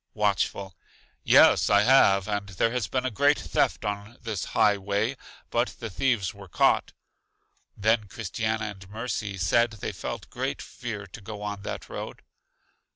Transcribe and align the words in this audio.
Watchful: 0.15 0.75
Yes, 1.23 1.69
I 1.69 1.83
have, 1.83 2.27
and 2.27 2.49
there 2.49 2.71
has 2.71 2.87
been 2.87 3.05
a 3.05 3.11
great 3.11 3.37
theft 3.37 3.85
on 3.85 4.17
this 4.19 4.45
high 4.57 4.75
way; 4.79 5.15
but 5.51 5.75
the 5.79 5.91
thieves 5.91 6.33
were 6.33 6.47
caught. 6.47 6.93
Then 7.77 8.07
Christiana 8.07 8.65
and 8.65 8.89
Mercy 8.89 9.37
said 9.37 9.73
they 9.73 9.91
felt 9.91 10.31
great 10.31 10.59
fear 10.59 11.05
to 11.05 11.21
go 11.21 11.43
on 11.43 11.61
that 11.61 11.87
road. 11.87 12.23